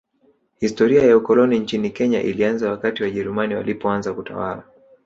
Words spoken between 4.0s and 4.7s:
kutawala